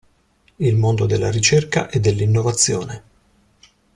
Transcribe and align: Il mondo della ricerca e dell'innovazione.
Il 0.57 0.77
mondo 0.77 1.05
della 1.05 1.29
ricerca 1.29 1.87
e 1.91 1.99
dell'innovazione. 1.99 3.03